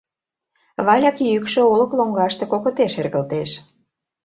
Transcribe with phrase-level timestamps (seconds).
[0.85, 3.49] Валяк йӱкшӧ олык лоҥгаште кокыте шергылтеш...